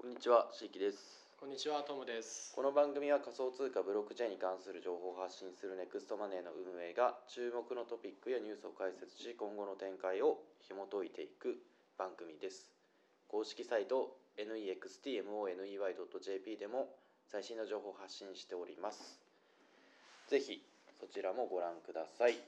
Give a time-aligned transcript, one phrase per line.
[0.00, 1.28] こんにちは、しいきです。
[1.38, 2.56] こんにちは、トムです。
[2.56, 11.60] この番組は仮想通貨ブロックチェーンに関する情報を発信するネクストマネーの運営が注目のトピックやニュースを解説し今後の展開を紐解いていく
[12.00, 12.64] 番組です。
[13.28, 15.20] 公式サイト nextmoney.jp
[16.56, 16.96] でも
[17.28, 19.20] 最新の情報を発信しております。
[20.32, 20.64] ぜひ
[20.96, 22.40] そちらもご覧ください。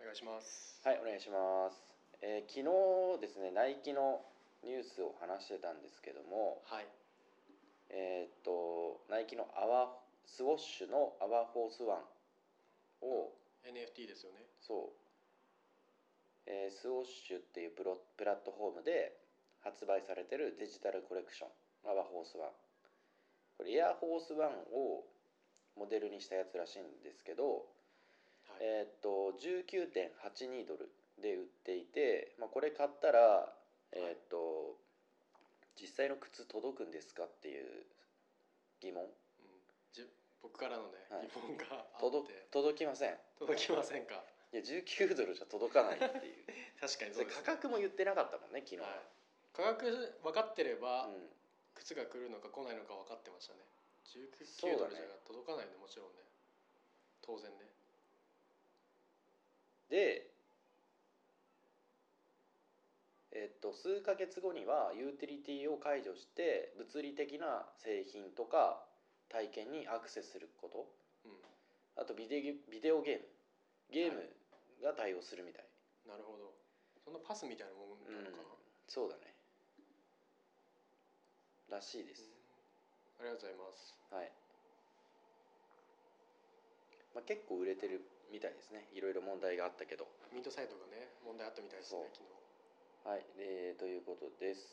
[0.00, 0.80] お願いします。
[0.82, 1.84] はい、お願いします。
[2.22, 4.24] えー昨日ですね、ナイキの
[4.64, 6.86] ニュースを話してたんですけども、はい。
[7.90, 9.92] えーっとナイキのアワ
[10.26, 13.32] Swoosh の Our Force One を
[13.68, 14.40] NFT ですよね。
[14.60, 19.12] そう、えースウォッシュっていうプロプラットフォームで
[19.62, 22.50] 発売されてるデジタルコレクション Our Force One
[23.56, 25.04] これ Air Force One を
[25.76, 27.44] モデルにしたやつらしいんですけど、
[28.48, 28.64] はい。
[28.64, 33.52] えーっと19.82ドルで売っていて、まあ、これ買ったら
[33.94, 34.76] えーっと
[35.80, 37.86] 実際の靴届くんですかっていう
[38.80, 39.10] 疑問うん、
[39.92, 40.06] じ
[40.42, 44.22] 僕からのね、はい疑問が届て届きません届きませんか？
[44.52, 46.46] いや19ドルじゃ届かないっていう
[46.80, 49.00] 確かにそうです、価格も言ってなかったもんね昨日は、はい。
[49.52, 49.90] 価格
[50.22, 51.30] 分かってれば、うん、
[51.74, 53.60] 靴が来るのか来ないのか分かってましたね。
[54.04, 56.22] そう19だねドルじゃ届かないんでもちろんね。
[57.22, 57.70] 当然ね。
[59.88, 60.30] で
[63.32, 68.84] えっと数ヶ月後にはユーティリティを解除して物理的な製品とか
[69.32, 70.84] 体験にアクセスすること。
[71.24, 71.40] うん。
[71.96, 73.24] あとビデビデオゲーム
[73.88, 74.20] ゲーはム
[74.84, 75.64] が対応するみたい、
[76.04, 76.52] なるほど。
[77.00, 78.52] そんなパスみたいなもんなのかな。
[78.52, 78.84] うん。
[78.84, 79.32] そうだね。
[81.72, 82.28] らしいです、
[83.20, 83.32] うん。
[83.32, 83.96] ありがとうございます。
[84.12, 84.32] はい、
[87.14, 88.88] まあ、結構売れてるみたいですね。
[88.92, 90.06] いろいろ問題があったけど。
[90.32, 92.43] ミントサイトがね、問題あったみたいですね、昨日。
[93.04, 94.64] はい、えーということです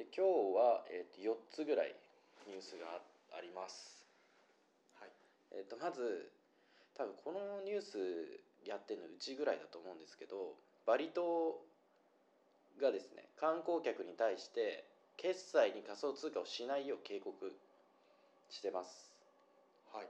[0.00, 1.92] で今日は、えー、と4つぐらい
[2.48, 4.00] ニュースがああります
[4.98, 5.10] はい。
[5.52, 6.32] えー、とまず
[6.96, 10.56] 多分このニュースやってるのうちぐらいだと思うんですけど
[10.86, 11.60] バリ島
[12.80, 14.88] がですね観光客に対して
[15.20, 17.36] 決済に仮想通貨をしないよう警告
[18.48, 19.12] してます
[19.92, 20.08] はい。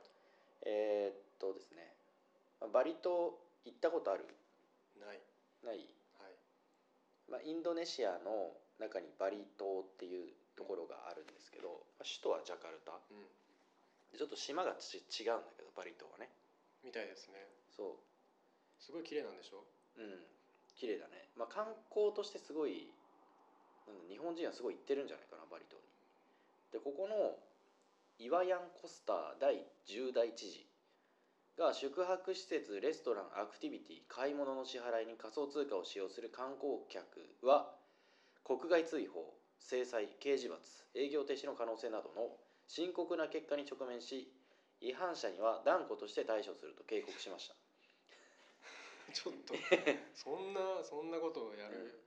[0.62, 1.82] えーっとですね
[2.61, 3.34] まあバリ島
[3.66, 4.22] 行ったことある？
[5.03, 5.19] ない。
[5.65, 5.96] ない。
[7.31, 12.92] まあ、インドネシアの中にバリ島っていうところがあるんですけど、まあ首都はジャカルタ。
[13.10, 13.26] うん。
[14.12, 16.31] でちょっと島がち違うんだけどバリ島はね。
[16.84, 17.42] みたいですね。
[17.75, 17.98] そ
[18.78, 19.64] すごい綺麗なんでしょ？
[19.98, 20.22] ううん。
[20.76, 21.28] 綺麗だね。
[21.37, 22.92] まあ観光としてすごい
[23.87, 25.82] なんだ日本人はすごい行ってるんじゃないかなバリ島に。
[26.72, 27.34] でここの
[28.19, 30.66] イワヤン・コスター第10代知事
[31.59, 37.72] が宿泊施設レストランアクティビティ買い物の支払いに仮想通貨を使用する観光客は
[38.44, 40.61] 国外追放制裁刑事罰
[40.94, 42.37] 営業停止の可能性などの
[42.67, 44.31] 深刻な結果に直面し
[44.81, 47.55] 違反者には断固として対処すると警告しました
[49.12, 49.55] ちょっと
[50.15, 52.06] そんなそんなことをやる、うん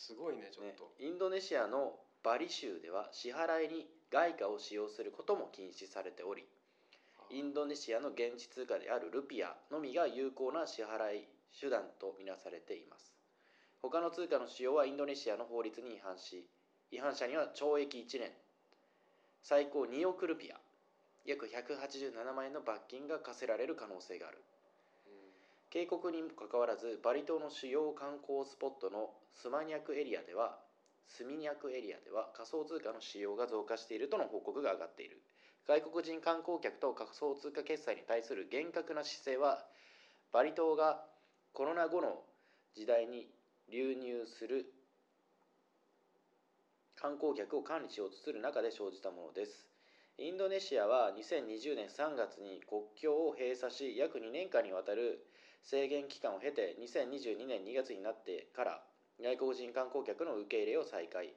[0.00, 1.92] すごいねちょっねと、、インドネシアの
[2.24, 6.44] バリ州では支払いに外貨を使用することも禁止されており
[7.32, 13.12] インドネシアの現地通貨であるルピアのみが有効な支払い手段とみなされています。
[13.80, 16.44] 他の通貨の使用はインドネシアの法律に違反し
[16.90, 18.32] 違反者には懲役1年。
[19.42, 20.56] 最高2億ルピア。
[21.24, 24.38] 約187万円の罰金が課せられる可能性がある。
[25.70, 30.58] 警告にもかかわらずバリ島の主要観光スポットのスマニャクエリアでは
[31.06, 35.22] スミニャクエリアでは仮想通貨の使用が増加しているとの報告が上がっている。
[35.66, 39.64] 外国人観光客と仮想通貨決済に対する厳格な姿勢は
[40.32, 41.04] バリ島が
[41.52, 42.22] コロナ後の
[42.74, 43.28] 時代に
[43.70, 44.66] 流入する
[46.96, 49.66] 観光客を管理しようとする中で生じたものです。
[50.18, 55.24] インドネシアは2020年3月に国境を閉鎖し約2年間にわたる
[55.62, 58.82] 制限期間を経て2022年2月になってから
[59.22, 61.32] 外国人観光客の受け入れを再開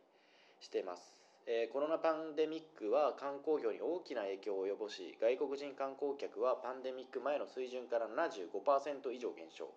[0.60, 9.68] しています、えーコロナパンデミックは観光業に大きな影響を及ぼし外国人観光客はパンデミック前の水準から75%以上減少。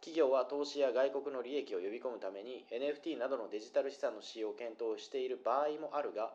[0.00, 6.32] 企業は投資や外国の利益を呼び込むために NFT などのデジタル資産の使用を検討している場合もあるが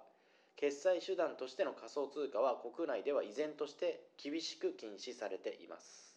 [0.56, 6.16] 決済手段としての仮想通貨は国内では依然として厳しく禁止されています。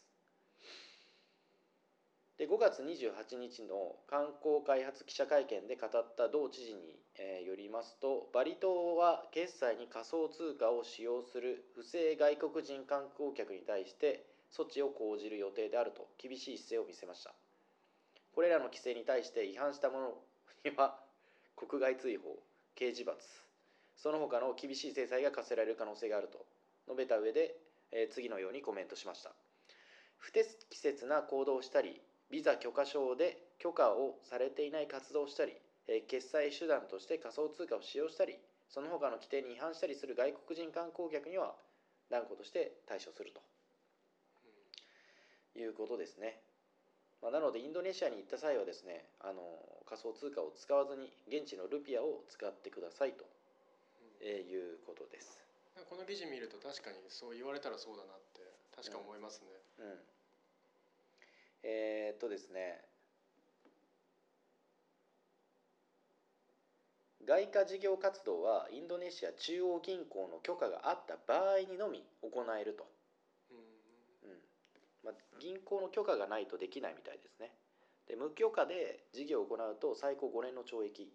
[2.38, 17.34] で5月28日の観光開発記者会見で語った同知事に、よりますとバリ島は決済に仮想通貨を使用する不正外国人観光客に対して措置を講じる予定であると厳しい姿勢を見せました。
[18.34, 20.12] これらの規制に対して違反した者
[20.64, 20.98] には
[21.56, 22.36] 国外追放
[22.74, 23.18] 刑事罰。
[23.96, 26.44] その他の厳しい制裁が科せられる可能性があると
[26.86, 27.56] 述べた上で、
[27.92, 29.32] えー次のようにコメントしました。
[30.18, 35.56] 不適切な行動をしたりビザ許可証で許可をされていない活動をしたり、
[35.88, 38.36] えー決済手段として仮想通貨を使用したり
[38.68, 41.54] その他の規定に違反したりする外国人観光客には
[42.10, 43.40] 断固として対処すると。
[45.56, 46.36] いうことですね。
[47.22, 49.40] まあ、なのでインドネシアに行った際はですねあの
[49.88, 53.24] 仮想通貨を使わずに現地のルピアを使ってくださいと、
[54.20, 55.40] えーいうことです。
[55.88, 58.40] この記事見ると確かにそう言われたらそうだなって
[58.74, 59.48] 確か思いますね、
[59.78, 59.98] うん、
[61.62, 62.80] えーっとですね
[67.26, 72.86] 外貨事業活動はインドネシア中央銀行の許可があった場合にのみ行えると、
[73.50, 74.30] うん。
[74.30, 74.38] うん。
[75.02, 77.52] まあ、銀行の許可がないとできないみたいですね。
[78.06, 81.10] で無許可で事業を行うと最高5年の懲役、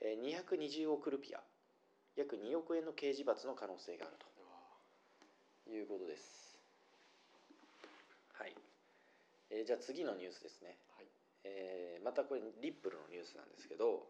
[0.00, 1.40] えー220億ルピア。
[2.16, 4.26] 約2億円の刑事罰の可能性があると。
[5.70, 6.58] いうことです。
[8.32, 8.54] はい。
[9.50, 10.78] えーじゃあ次のニュースですね。
[10.96, 11.06] はい。
[11.44, 14.08] えーまたこれリップルのニュースなんですけど、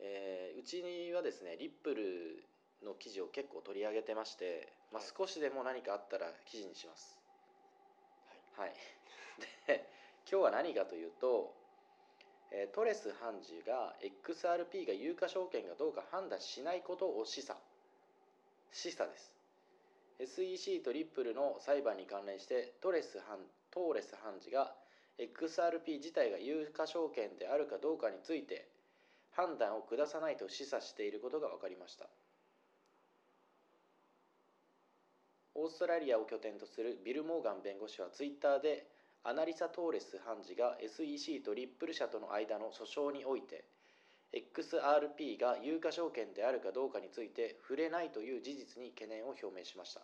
[0.00, 0.82] えーうち
[1.14, 2.44] はですねリップル
[2.84, 7.18] の記事を結構取り上げてまして、まあ、はい少しでも何かあったら記事にします。
[8.56, 8.74] はい。
[9.66, 9.88] で
[10.30, 11.54] 今日は何かというと、
[12.50, 17.56] えートレス判事が XRP が有価証券かどうか判断しないことを示唆
[18.72, 19.32] 示唆です
[20.18, 23.38] SEC とリップルの裁判に関連してトレス判
[23.70, 24.74] トーレス判事が
[25.18, 28.68] XRP 自体が有価証券であるかどうかについて
[29.38, 32.08] 判断を下さないと示唆していることが分かりました。
[35.54, 38.88] オーストラリアを拠点とするビル・モーガン弁護士はツイッターで
[39.22, 43.64] アナリサ・トーレス判事が SEC とリップル社との間の訴訟において
[44.34, 50.00] XRP が有価証券であるかどうかについて触れないという事実に懸念を表明しました。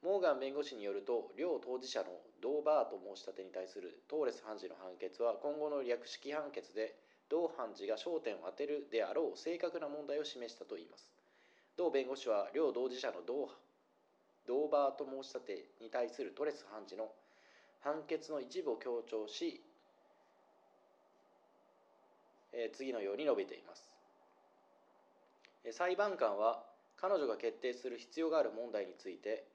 [0.00, 2.06] モーガン弁護士によると両当事者の
[2.40, 6.94] ドーバート申し立てに対するトーレス判事の判決は今後の略式判決で
[7.30, 11.08] 同判事が焦点を当てるであろう正確な問題を示したといいます
[11.78, 13.48] 同弁護士は両当事者の同
[14.46, 17.08] ドーバート申し立てに対するトレス判事の
[17.82, 19.62] 判決の一部を強調し、
[22.52, 23.90] えー次のように述べています。
[25.72, 26.62] 裁判官は
[26.96, 29.46] 彼女が決定する必要がある問題について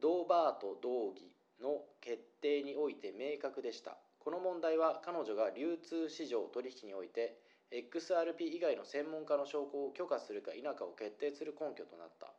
[0.00, 1.30] ドーバート同義
[1.62, 3.96] の決定において明確でした。
[4.24, 7.36] この問題は彼女が流通市場取引において
[7.70, 12.32] XRP 以外の専門家の証拠を許可するか否かを決定する根拠となった。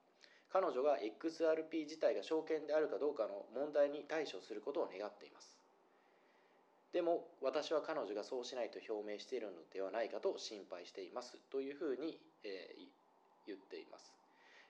[0.49, 5.57] 彼女が XRP 自体が証券であるかどうかの問題に対処することを願っています。
[6.93, 12.87] でも私は彼女がそうしないと表明しているのではないかと心配していますというふうに、えー
[13.45, 14.11] 言っています。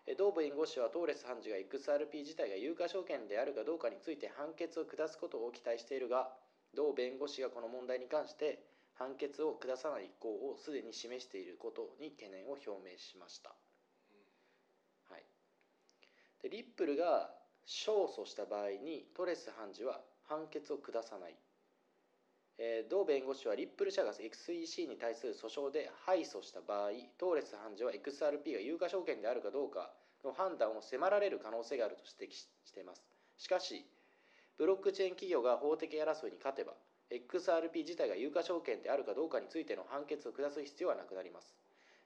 [0.07, 6.27] えー同弁護士はトーレス判事が XRP 自体が有価証券であるかどうかについて判決を下すことを期待しているが
[6.75, 8.60] 同弁護士がこの問題に関して
[8.95, 13.50] 判決を下さない意向をすでに示していることに懸念を表明しました。
[15.10, 15.24] はい、
[16.42, 17.31] でリップルが
[17.66, 21.36] 勝訴した場合にトレス判事は判決を下さない、
[22.57, 29.91] えー同弁護士はリップル社が XEC に対する訴訟で敗訴した場合トレス判事は XRP が有価証券であるかどうか
[30.24, 33.03] の判断を迫られる可能性があると指摘しています。
[33.38, 33.86] しかし
[34.57, 36.74] ブロックチェーン企業が法的争いに勝てば
[37.12, 41.53] XRP 自体が有価証券であるかどうかについての判決を下す必要はなくなります。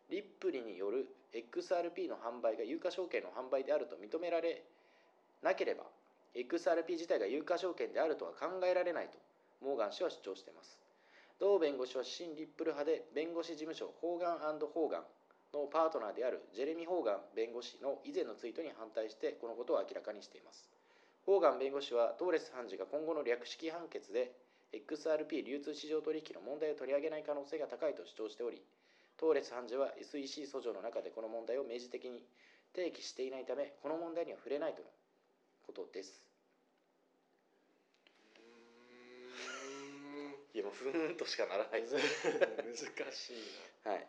[0.09, 4.63] リップリによる XRP の販売が有価証券の販売であると認められ
[5.43, 5.83] なければ
[6.35, 9.17] XRP 自体が有価証券であるとは考えられないと
[9.61, 10.79] モーガン氏は主張しています。
[11.39, 15.03] 同弁護士は新リップル派で弁護士事務所ホーガンホーガン
[15.53, 20.78] のパートナーであるジェレミー・ホーガン弁護士の以前のツイートに反対してこのことを明らかにしています。
[21.29, 24.33] ホーガン弁護士はトーレス判事が今後の略式判決で
[24.73, 28.65] XRP 流通市場取引の問題を取り上げない可能性が高いと主張しており
[29.13, 32.25] トーレス判事は SEC 訴状の中でこの問題を明示的に
[32.73, 34.89] 提起していないためこの問題には触れないとの
[35.69, 36.17] ことです。
[40.55, 41.85] いやもうふーんとしかならない。
[41.85, 41.93] で
[42.73, 44.07] す難しいはい。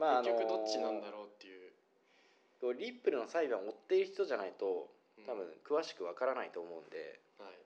[0.00, 4.93] な、結局どっちなんだろうっていう、リップルの裁判を追っている人じゃないとうん
[5.26, 7.56] 多分詳しくわからないと思うんで、はい、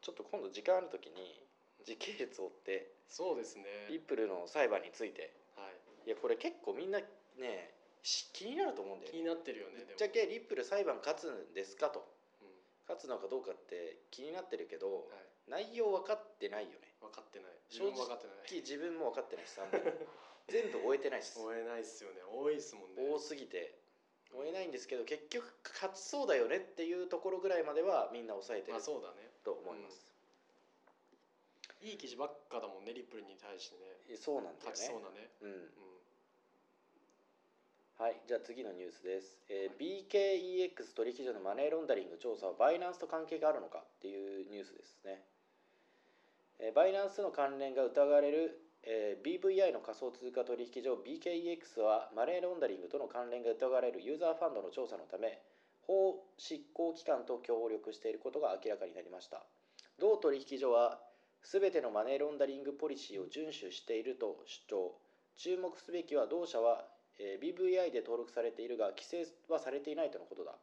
[0.00, 1.40] ちょっと今度時間ある時に
[1.84, 3.64] 時系列を追ってそうですね。
[3.90, 5.34] リップルの裁判について。
[5.56, 6.08] はい。
[6.08, 6.98] いやこれ結構みんな
[7.38, 9.18] ねし気になると思うんだよね。
[9.18, 12.06] 気になってるよねぶっちゃけリップル裁判勝つんですかと。
[12.38, 12.54] でも、
[12.88, 15.66] 勝つのかどうかって気になってるけどうん、はい。
[15.66, 16.94] 内容分かってないよね。
[17.02, 17.52] 分かってない。
[17.68, 18.46] 自正直分も分かってない。
[18.62, 19.58] 自分も分かってないし
[20.48, 21.38] 全部終えてないです。
[21.42, 22.22] 追えないっすよね。
[22.22, 23.02] 多いっすもんね。
[23.10, 23.74] 多すぎて
[24.34, 25.44] 追えないんですけど結局
[25.74, 29.28] 勝ちそうだよねっていうところぐらいまではみんな抑えてるまあそうだね。
[29.44, 30.06] と思います、
[31.82, 33.82] いい記事ばっかだもんねリップルに対してね。
[34.10, 35.30] えそうなんだよ勝ちそうねなね。
[35.42, 35.50] うん。
[35.50, 36.00] うん。
[38.00, 45.20] はいじゃあ次のニュースです、えー BKEX 取引所のマネーロンダリング調査はバイナンスと関係があるのかっていうニュースですね、
[46.58, 55.38] えーバイナンスの関連が疑われる、えー BVI の仮想通貨取引所 BKEX はマネーロンダリングとの関連が疑われるユーザーファンドの調査のため
[55.86, 59.42] 法執行機関と協力していることが明らかになりました。
[59.98, 61.00] 同取引所は
[61.42, 64.92] 全てのマネーロンダリングポリシーを遵守していると主張。
[65.36, 66.84] 注目すべきは同社は、
[67.18, 70.54] えー BVI で登録されているが規制はされていないとのことだ、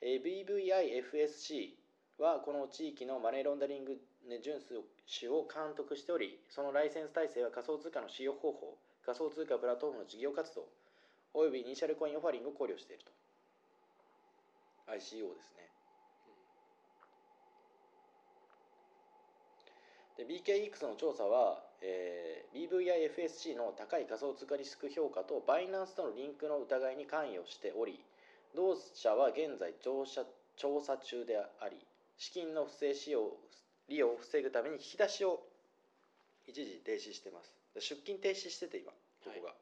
[0.00, 1.70] えー BVIFSC
[2.18, 3.98] はこの地域のマネーロンダリング
[4.36, 10.68] 遵守を監督しておりそのライセンス体制は仮想通貨の使用方法仮想通貨プラットフォームの事業活動
[11.34, 13.12] およびイニシャルコインオファリングを考慮していると。
[14.92, 15.68] ICO ですね。
[20.16, 28.00] で BKX の調査は、えー BVIFSC の高い仮想通貨リスク評価とバイナンスとのリンクの疑いに関与しており
[28.56, 30.24] 同社は現在調査
[30.56, 31.76] 調査中であり
[32.16, 33.36] 資金の不正使用
[33.88, 35.40] 利用を防ぐために引き出しを
[36.46, 37.52] 一時停止してます。
[37.80, 39.54] 出金停止してて今ここが、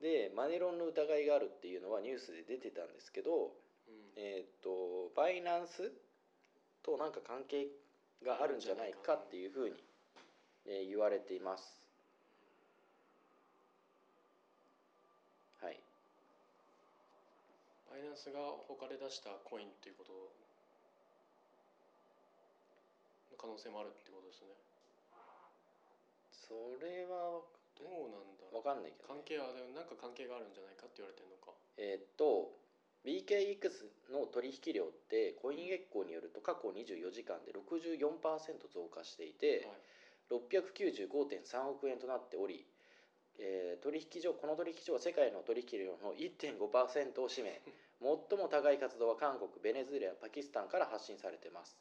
[0.00, 3.32] でマネロンの疑いがあるっていうのはニュースで出てたんですけど
[3.88, 4.12] うんうん。
[4.16, 5.90] えーっとバイナンス
[6.82, 7.68] となんか関係
[8.24, 9.76] があるんじゃないかっていうふうに、
[10.66, 11.80] えー言われています。
[15.62, 15.78] はい。
[17.90, 20.12] バイナンスが他で出したコインっていうこと
[23.32, 24.56] の可能性もあるってことですね。
[26.32, 27.44] それは
[27.76, 28.64] どうなんだろう。
[28.64, 29.20] 分かんないけど、ね。
[29.20, 31.52] 関、係はなんか関係があるんじゃないかって言われてるのか。
[31.76, 32.56] えーっと
[33.04, 38.00] BKX の取引量ってコイン月光によると過去24時間で64%
[38.72, 40.40] 増加していて、はい。
[40.48, 42.64] 695.3億円となっており、
[43.36, 47.60] えー取引所この取引所は世界の取引量の1.5%を占め
[48.00, 51.76] 最も高い活動は韓国ベネズエラパキスタンから発信されています。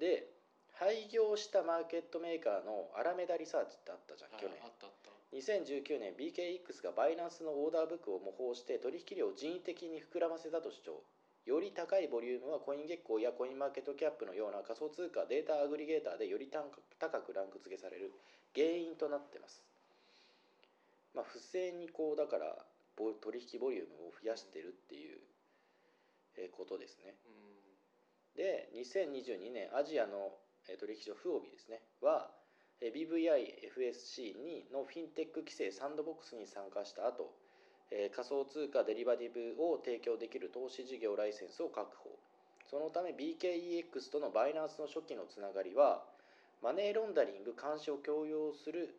[0.00, 0.37] で
[0.78, 11.02] 廃業したマーケットメーカーのアラメダリサーチってあったじゃん、はい去年あったあった2019年 BKX がバイナンスのオーダーブックを模倣して取引量を人為的に膨らませたと主張
[11.44, 16.64] より高いボリュームはコイン月光やコインマーケットキャップのような仮想通貨データアグリゲーターでより高
[17.00, 18.12] 高くランク付けされる
[18.54, 19.64] 原因となってます。
[21.14, 22.54] まあ、不正にこうだから
[22.96, 25.18] ボ取引ボリュームを増やしてるっていう
[26.36, 27.16] えーことですね。
[27.26, 27.38] うん
[28.36, 30.30] で2022年アジアの
[30.68, 31.80] えー取引所フオビですね。
[32.00, 32.30] は
[32.80, 37.34] BVIFSC にのフィンテック規制サンドボックスに参加した後
[37.90, 42.10] えー仮想通貨デリバティブを提供できる投資事業ライセンスを確保。
[42.70, 46.04] そのため BKEX とのバイナンスの初期のつながりは
[46.62, 48.94] マネーロンダリング監視を共有する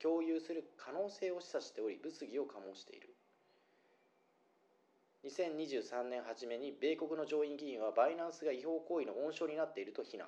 [0.00, 3.14] 共有する可能性を示唆しており物議を醸している。
[5.24, 10.26] 2023年初めに米国の上院議員はバイナンスが違法行為の温床になっていると非難。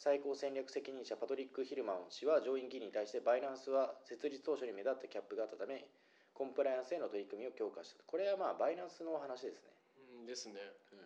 [0.00, 5.84] 最高戦略責任者パトリック・ヒルマン氏は上院議員に対してバイナンスは設立当初に目立ったキャップがあったため
[6.32, 9.68] コンプライアンスへの取り組みを強化したこれはまあバイナンスの話ですね、
[10.16, 10.26] うん。
[10.26, 11.04] ですねうん。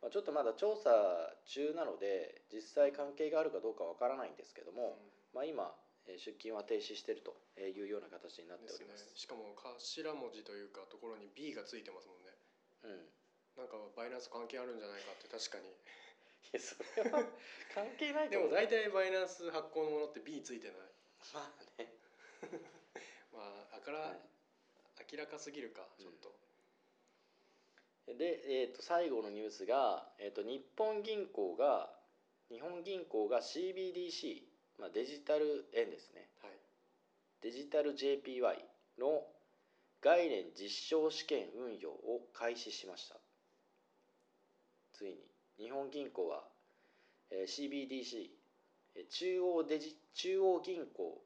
[0.00, 0.88] まあ、ちょっとまだ調査
[1.44, 4.96] 中なので実際関係があるかどうかわからないんですけども、
[5.36, 5.76] まあ、今
[6.08, 9.04] えー出勤は停止しているというような形になっております。
[9.16, 9.76] しかも頭
[10.16, 12.32] 文字というかところに B がついてますもんね。
[12.84, 13.60] うん。
[13.60, 15.68] なんかバイナンス関係あるんじゃないかって確かに。
[15.68, 16.03] い
[16.52, 17.24] やそれは
[17.74, 18.50] 関係ないと思う。
[18.50, 20.76] でも大体バイナンス発行のものって B ついてない。
[21.32, 21.92] まあね。
[23.32, 23.40] ま
[23.72, 24.20] ああから、はい。
[25.12, 26.34] 明らかすぎるかちょっと、
[28.14, 31.90] で、えー、と最後のニュースが、えー、と日本銀行が
[32.50, 34.42] 日本銀行が CBDC、
[34.78, 36.28] まあ、デジタル円ですね。
[36.42, 36.52] はい。
[37.42, 38.64] デジタル JPY
[38.98, 39.26] の
[40.00, 43.16] 概念実証試験運用を開始しました。
[44.92, 46.44] ついに日本銀行は、
[47.30, 48.30] えー CBDC
[48.96, 51.22] えー中央デジ中央銀行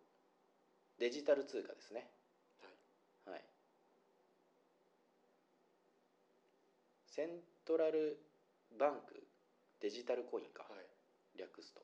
[0.98, 2.10] デジタル通貨ですね。
[3.26, 3.34] はい。
[3.34, 3.44] はい。
[7.06, 7.28] セン
[7.64, 8.18] トラル
[8.78, 9.26] バンク
[9.80, 11.38] デジタルコインか、はい。
[11.38, 11.80] 略すと。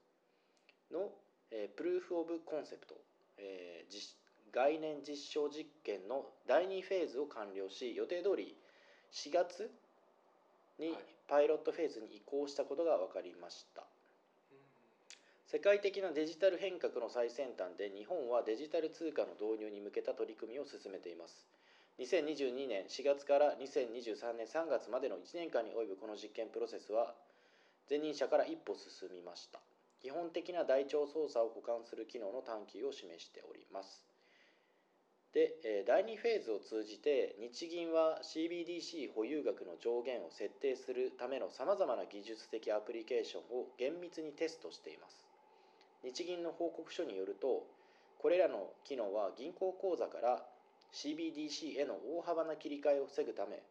[0.93, 1.13] の、
[1.51, 2.95] えープルーフ・オブ・コンセプト、
[3.39, 4.17] えー実
[4.55, 8.57] 概念実証実験の第2フェーズを完了し予定通り
[9.13, 9.69] 4月
[10.79, 10.99] にはい。
[11.27, 13.83] パイロットフェーズに移行したことが分かりました、
[15.47, 21.47] 世界的なデジタル変革の最先端で日本はデジタル通貨の導入に向けた取り組みを進めています。
[21.99, 27.15] 2022年4月から2023年3月までの1年間に及ぶこの実験プロセスは
[27.89, 29.61] 前任者から一歩進みました。
[30.05, 34.05] 基本的な台帳操作を補完する機能の探求を示しております
[35.35, 45.27] で、第2フェーズを通じて日銀は CBDC 保有額の上限を設定するためのさまざまな技術的アプリケーションを厳密にテストしています。
[46.05, 47.67] 日銀の報告書によると
[48.19, 50.45] これらの機能は銀行口座から
[50.93, 53.63] CBDC への大幅な切り替えを防ぐため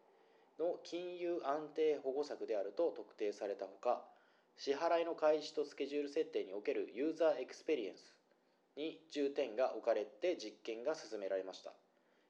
[0.59, 4.03] の金融安定保護策であると特定されたほか
[4.57, 8.13] 支払いの開始とスケジュール設定におけるユーザーエクスペリエンス
[8.75, 11.73] に重点が置かれて実験が進められました。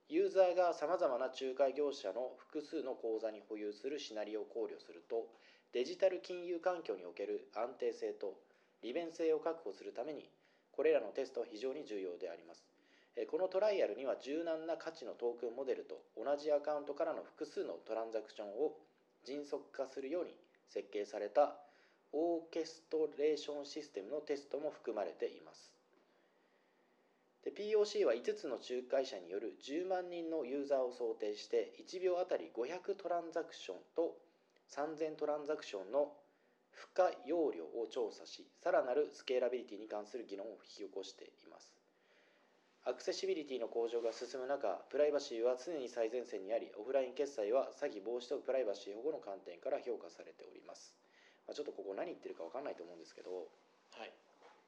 [0.10, 5.28] ユーザーがさまざまな仲介業者の複数の口座に保有するシナリオを考慮すると
[5.72, 8.36] デジタル金融環境における安定性と
[8.84, 10.30] 利便性を確保するために
[10.72, 12.68] これらのテストは非常に重要であります。
[13.30, 18.74] このトライアルには柔軟な価値のトークンモデルと同じアカウントからの複数のトランザクションを
[19.24, 20.36] 迅速化するように
[20.68, 21.56] 設計された
[22.12, 25.73] オーケストレーションシステムのテストも含まれています。
[27.44, 34.16] で POC は5つの仲介者による10万人のユーザーを想定して1秒あたり500トランザクションと
[34.72, 36.14] 3000トランザクションの
[36.72, 41.76] 負荷容量を調査しさらなるスケーラビリティに関する議論を引き起こしています。
[42.86, 50.92] アクセシビリティの向上が進む中プライバシーは常に最前線にありオフライン決済は詐欺防止とプライバシー保護の観点から評価されております、
[51.48, 53.48] まあ、ちょっとここ何言ってるか分かんないと思うんですけど、
[53.96, 54.12] はい。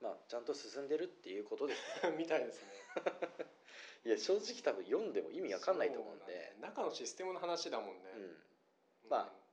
[0.02, 2.16] まあ、ちゃんと進んでるっていうことですね。
[2.18, 2.72] みたいですね。
[4.06, 6.26] いや正直多分読んでも意味わかんないと思うんで。
[6.26, 8.22] だね中のシステムの話だもんね、うん。
[8.22, 8.38] うん。
[9.10, 9.46] まあ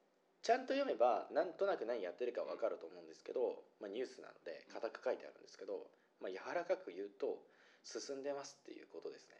[0.42, 5.88] ちゃんと読めばなんとなく何やってるかわかると思うんですけど、まあ、ニュースなので固く書いてあるんですけど、
[6.20, 7.46] まあ、柔らかく言うと
[7.84, 9.36] 進んでますっていうことですね。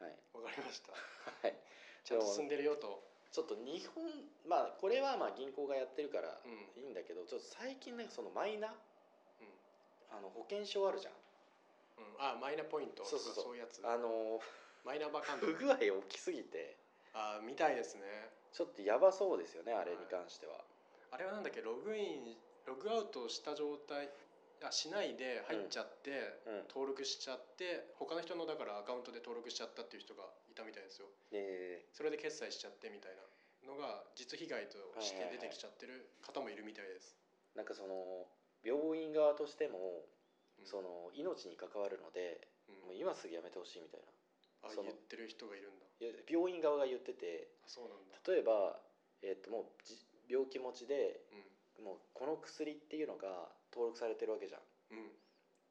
[0.00, 0.92] はい、うんわかりました。
[0.92, 1.58] はい、
[2.04, 3.02] ちゃんと進んでるよと。
[3.32, 4.04] ちょっと日本
[4.46, 6.82] まあこれはまあ銀行がやってるからうん。
[6.82, 8.74] いいんだけど、ちょっと最近なんかそのマイナうん
[10.10, 11.12] あの保険証あるじゃん。
[11.98, 12.04] うん。
[12.18, 13.54] あマイナポイントとかそうそうそう。
[13.54, 13.80] いうやつ。
[13.84, 14.40] あの
[14.84, 15.46] マイナンバーカード。
[15.46, 16.76] 不具合大きすぎて。
[17.14, 18.02] あみたいですね。
[18.52, 20.64] ちょっとやばそうですよねあれに関しては、
[21.12, 24.08] あれはなんだっけログインログアウトした状態
[24.64, 26.68] あしないで入っちゃって、うん。
[26.68, 31.06] 登録しちゃって他の人のだからアカウントで登録しちゃったっていう人がいたみたいですよ。
[31.30, 35.44] でそれで決済しちゃってみたいなのが実被害としてはいはいはい。
[35.44, 37.14] 出てきちゃってる方もいるみたいです、
[37.54, 38.26] なんかその
[38.64, 40.04] 病院側としても
[40.58, 40.66] うん。
[40.66, 42.74] その命に関わるので、うん。
[42.88, 44.06] もう今すぐやめてほしいみたいな。
[44.68, 45.86] あその言ってる人がいるんだ。
[46.28, 48.18] 病院側が言っててあそうなんだ。
[48.26, 48.78] 例えば、
[49.22, 49.94] えっともうじ
[50.28, 51.22] 病気持ちで
[51.78, 54.94] うもうこの薬っていうのが登録されてるわけじゃん。
[54.94, 55.10] んうん。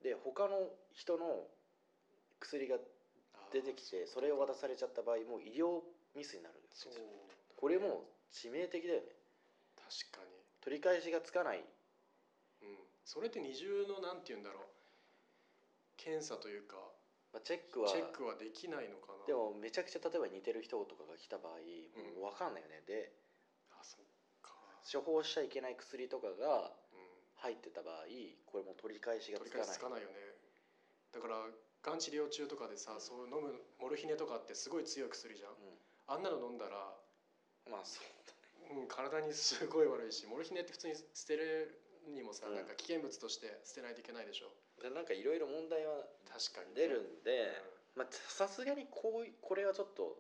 [0.04, 1.48] で他の人の
[2.40, 5.82] 薬があー出てきてそれを渡されちゃった場合もう医療
[6.16, 7.00] ミスになるんですそうよ
[7.56, 9.08] これもう致命的だよね。
[9.76, 10.32] 確かに。
[10.62, 11.77] 取り返しがつかないうん
[13.08, 14.64] それって二重のなんて言うんだろう。
[15.96, 16.76] 検査というか
[17.32, 19.24] まあ、チェックはチェックはできないのかな。
[19.26, 22.20] でもめちゃくちゃ例えば似てる人とかが来た場合うん。
[22.20, 23.16] もう分かんないよね、で
[23.72, 24.06] あそっ
[24.44, 27.08] か、処方しちゃいけない薬とかがうん、
[27.48, 28.12] 入ってた場合
[28.46, 29.68] これもう取り返しが取りつかない。
[29.68, 30.16] 返しつかないよね。
[31.16, 33.02] だからがん治療中とかでさ、うん。
[33.02, 35.56] そう飲むモルヒネとかってすごい強い薬じゃん、
[36.08, 36.76] あんなの飲んだら、
[37.68, 38.08] うん、まあそう
[38.68, 41.80] うん、体にすごい悪いしモルヒネって普通に捨てる
[42.12, 42.56] にもさ、うん。
[42.56, 44.52] なんか危険物として捨てないといけないでしょ。
[44.82, 47.54] でなんかいろいろ問題は確かにね、出るんで、
[47.96, 48.04] うん。
[48.04, 50.18] まあさすがにこういこれはちょっと、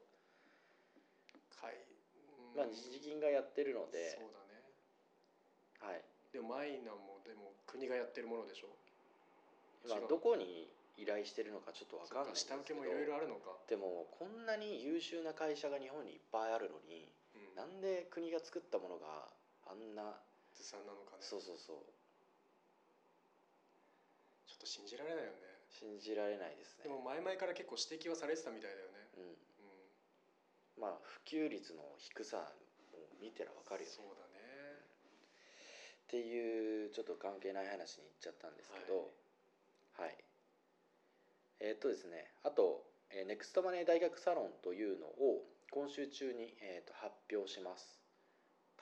[1.62, 1.78] かい、
[2.54, 2.58] うん。
[2.58, 4.18] まあ、日銀がやってるので。
[4.18, 4.64] そうだね。
[5.80, 6.04] はい。
[6.34, 8.68] でもマイナもでも国がやってるものでしょ。
[9.88, 19.30] まあどこに依頼してるのかちょっと分そかんない下請けもいろいろあるのか、でもこんなに優秀な会社が日本にいっぱいあるのにうん、なんで国が作ったものが
[19.70, 20.18] あんな
[20.58, 21.22] ずさんなのかね。
[21.22, 21.78] そうそうそう。
[24.50, 25.38] ちょっと信じられないよね。
[25.70, 26.84] 信じられないですね。
[26.84, 29.24] でも前々から結構指摘はされてたみたいだよね、うん。
[29.30, 29.38] うん、
[30.82, 33.94] まあ普及率の低さを見てら分かるよね。
[33.94, 34.42] そうだね。
[36.10, 39.14] っていうちょっと関係ない話に行っちゃったんですけど。
[39.98, 40.16] はい、
[41.60, 42.32] えーっとですね。
[42.44, 48.00] あと、えーネクストマネー大学サロンというのを今週中に、えー、と発表します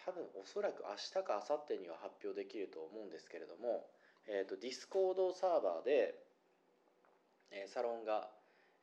[0.05, 3.89] 多分おそらく明日か明後日には発表できると思うんですけれども、
[4.29, 6.13] えー、とディスコードサーバーで、
[7.49, 8.29] えーサロンが、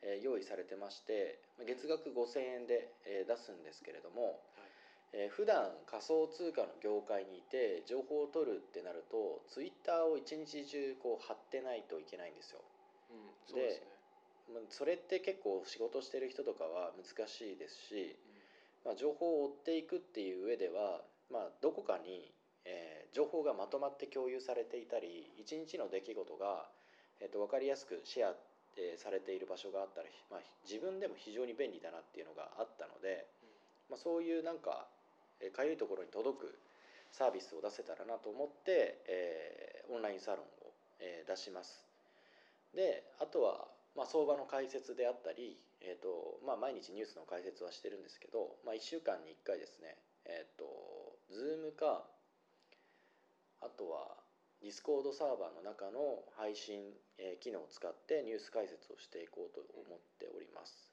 [0.02, 4.42] えー用意されてまして月額5000円で、えー出すんですけれども、
[5.14, 12.58] えー普段仮想通貨の業界にいて情報を取るってなるとツイッターを一日中こう貼ってないといけないんですよ。
[13.14, 13.86] うんですね。
[14.50, 18.16] まあそれって結構仕事してる人とかは難しいですし、
[18.84, 22.30] まあ、情報を追っていくっていう上では、まあ、どこかに、
[22.64, 26.64] えー情報がまとまって共有されていたり一日の出来事が、
[27.20, 28.34] えー、と分かりやすくシェア、
[28.78, 33.26] えーされている場所があったら、まあ、自分でも非常に便利だなっていうのがあったので、
[33.90, 34.88] まあ、そういうなんか
[35.44, 36.56] えーかゆいところに届く
[37.12, 41.84] サービスを出せたらなと思って、えーオンラインサロンを、えー出します。
[42.72, 50.64] であとは、まあ、相場の解説であったり、えーとまあ、毎日ニュースの解説はしてるんですけど、まあ、1週間に1回ですね、えー、と
[51.32, 52.04] Zoom か
[53.60, 54.20] あとは
[54.62, 60.92] Discord サーバーの中の配信、えー機能を使ってニュース解説をしていこうと思っております。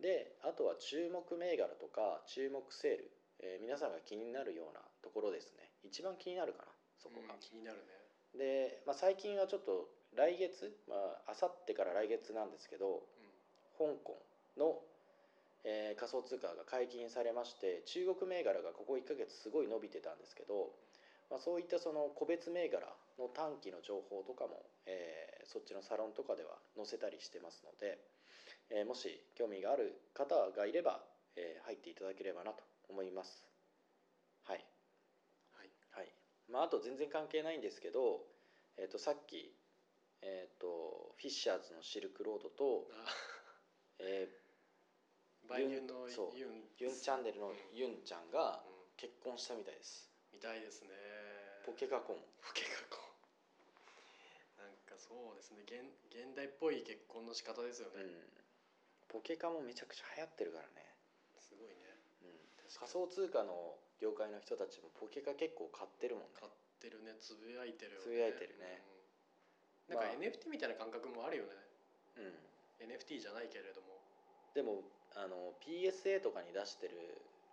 [0.00, 5.70] であとは注目銘柄とか注目セール、えー皆さんが気になるようなところですね。
[5.82, 7.34] 一番気になるかなそこが。
[7.34, 8.38] うん、気になるね。
[8.38, 10.94] で、まあ、最近はちょっと来月ま
[11.26, 13.02] あ明後日から来月なんですけど
[13.78, 14.22] 香港
[14.56, 14.78] の、
[15.64, 20.72] えー仮想通貨が解禁されまして中国銘柄がここ1ヶ月すごい伸びてたんですけど、
[21.30, 22.86] まあ、そういったその個別銘柄
[23.18, 27.98] の短期の情報とかも、えーそっちのサロンとかでは載せたりしてますので、
[28.70, 31.00] えーもし興味がある方がいれば、
[31.36, 33.44] えー入っていただければなと思います。
[34.44, 34.64] はい。
[35.52, 35.70] はい。
[35.92, 36.12] はい。
[36.48, 38.26] まあ、あと全然関係ないんですけど、
[38.76, 39.54] えー、とさっき、
[40.22, 43.06] えー、とフィッシャーズのシルクロードと、あ
[44.00, 44.28] え
[45.48, 46.38] バイユンのそう。
[46.38, 46.64] ユン。
[46.78, 48.74] ーユンチャンネルのユンちゃんがうん。
[48.96, 50.08] 結婚したみたいです。
[50.32, 50.90] みたいですね。
[51.66, 52.16] ポケカ婚。
[52.42, 53.04] ポケカ婚。
[54.58, 55.64] なんかそうですね。
[55.66, 58.28] 現現代っぽい結婚の仕方ですよね、うん。
[59.08, 60.86] ポケカもめちゃくちゃ流行ってるからね、
[61.42, 61.98] すごいね。
[62.22, 62.92] うん、確かに。
[62.92, 66.38] 仮想通貨の業界の人たちもポケカ結構買ってるもんね。
[66.38, 67.14] 買ってるね。
[67.18, 68.04] つぶやいてるよね。
[68.04, 68.82] つぶやいてるね、
[69.90, 70.22] うん、なんかまあ。
[70.22, 71.50] NFT みたいな感覚もあるよね、
[72.80, 72.90] うん。
[72.94, 73.98] NFT じゃないけれども、
[74.54, 76.94] でもあの PSA とかに出してる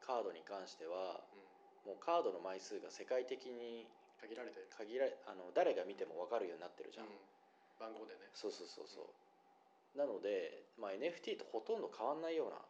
[0.01, 1.21] カードに関しては
[1.85, 3.87] うん、もうカードの枚数が世界的に
[4.21, 4.69] 限られてる。
[4.69, 7.17] 限られあの誰が見ても分かるようになってるじゃん、うん、
[7.81, 8.29] 番号でね。
[8.33, 12.61] そうそうそうそう、なので、まあ、NFT とほとんど変わんないような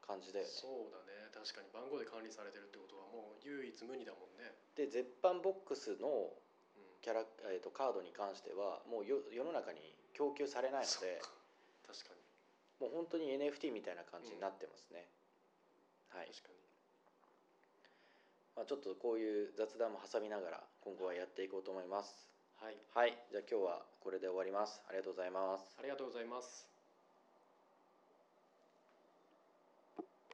[0.00, 0.52] 感じだよね。
[0.52, 1.20] そうだね。
[1.30, 6.32] 確かに番号で管理されてるってことはもう唯一無二だもんね、で絶版ボックスの
[6.76, 9.80] うん、キャラ、えー、とカードに関してはもうよ世の中に
[10.12, 11.20] 供給されないので
[12.80, 15.04] もう本当に NFT みたいな感じになってますね、
[16.08, 16.60] はい、確かに。
[18.56, 22.28] まあ、ちょっとこういう雑談も挟みながら今後はやっていこうと思います。
[22.60, 22.76] はい。
[22.92, 23.16] はい。
[23.30, 24.82] じゃあ今日はこれで終わります。
[24.88, 25.76] ありがとうございます。
[25.78, 26.69] ありがとうございます